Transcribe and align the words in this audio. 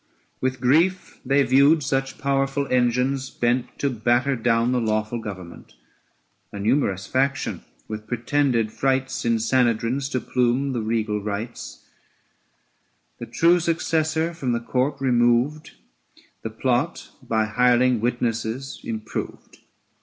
With 0.39 0.59
grief 0.59 1.19
they 1.23 1.43
viewed 1.43 1.83
such 1.83 2.17
powerful 2.17 2.67
engines 2.71 3.29
bent 3.29 3.77
To 3.77 3.91
batter 3.91 4.35
down 4.35 4.71
the 4.71 4.81
lawful 4.81 5.19
government. 5.19 5.75
A 6.51 6.59
numerous 6.59 7.05
faction, 7.05 7.61
with 7.87 8.07
pretended 8.07 8.71
frights, 8.71 9.25
In 9.25 9.35
Sanhedrins 9.37 10.09
to 10.13 10.19
plume 10.19 10.73
the 10.73 10.81
regal 10.81 11.21
rights; 11.21 11.85
920 13.19 13.19
The 13.27 13.31
true 13.37 13.59
successor 13.59 14.33
from 14.33 14.53
the 14.53 14.59
Court 14.59 14.99
removed; 14.99 15.73
The 16.41 16.49
plot 16.49 17.11
by 17.21 17.45
hireling 17.45 18.01
witnesses 18.01 18.79
improved. 18.83 19.59